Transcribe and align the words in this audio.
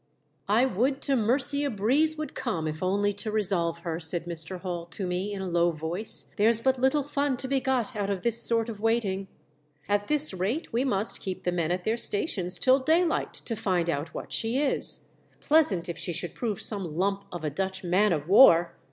"I 0.47 0.65
would 0.65 0.99
to 1.03 1.15
mercy 1.15 1.63
a 1.63 1.69
breeze 1.69 2.17
would 2.17 2.33
come 2.33 2.67
if 2.67 2.81
only 2.81 3.13
to 3.13 3.29
resolve 3.29 3.81
her!' 3.81 3.99
said 3.99 4.25
Mr. 4.25 4.61
Hall 4.61 4.87
to 4.87 5.05
me 5.05 5.31
in 5.31 5.43
a 5.43 5.47
low 5.47 5.69
voice. 5.69 6.23
*' 6.35 6.37
There's 6.37 6.59
but 6.59 6.79
little 6.79 7.03
fun 7.03 7.37
to 7.37 7.47
be 7.47 7.57
68 7.57 7.59
THE 7.59 7.59
DEATH 7.77 7.85
SHIP. 7.89 7.93
got 7.93 8.01
out 8.03 8.09
of 8.09 8.21
this 8.23 8.41
sort 8.41 8.67
of 8.67 8.79
waiting. 8.79 9.27
At 9.87 10.07
this 10.07 10.33
rate 10.33 10.73
we 10.73 10.83
must 10.83 11.19
keep 11.21 11.43
the 11.43 11.51
men 11.51 11.69
at 11.69 11.83
their 11.83 11.97
stations 11.97 12.57
till 12.57 12.79
daylight 12.79 13.33
to 13.45 13.55
find 13.55 13.91
out 13.91 14.11
what 14.11 14.33
she 14.33 14.57
is. 14.57 15.05
Pleasant 15.39 15.87
if 15.87 15.99
she 15.99 16.13
should 16.13 16.33
prove 16.33 16.59
some 16.63 16.95
lump 16.97 17.25
of 17.31 17.43
a 17.45 17.51
Dutch 17.51 17.83
man 17.83 18.11
of 18.11 18.27
war 18.27 18.73